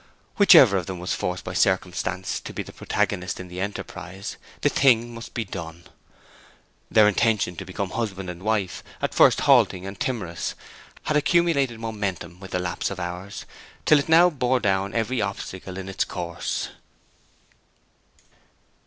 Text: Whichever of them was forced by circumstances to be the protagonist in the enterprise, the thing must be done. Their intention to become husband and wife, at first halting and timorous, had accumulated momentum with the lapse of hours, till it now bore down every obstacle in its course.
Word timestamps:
Whichever 0.37 0.77
of 0.77 0.87
them 0.87 0.97
was 0.97 1.13
forced 1.13 1.43
by 1.43 1.53
circumstances 1.53 2.39
to 2.39 2.53
be 2.53 2.63
the 2.63 2.71
protagonist 2.73 3.39
in 3.39 3.49
the 3.49 3.61
enterprise, 3.61 4.35
the 4.61 4.69
thing 4.69 5.13
must 5.13 5.35
be 5.35 5.45
done. 5.45 5.83
Their 6.89 7.07
intention 7.07 7.55
to 7.57 7.65
become 7.65 7.91
husband 7.91 8.27
and 8.27 8.41
wife, 8.41 8.83
at 8.99 9.13
first 9.13 9.41
halting 9.41 9.85
and 9.85 9.99
timorous, 9.99 10.55
had 11.03 11.17
accumulated 11.17 11.79
momentum 11.79 12.39
with 12.39 12.49
the 12.49 12.57
lapse 12.59 12.89
of 12.89 12.99
hours, 12.99 13.45
till 13.85 13.99
it 13.99 14.09
now 14.09 14.31
bore 14.31 14.59
down 14.59 14.95
every 14.95 15.21
obstacle 15.21 15.77
in 15.77 15.87
its 15.87 16.03
course. 16.03 16.69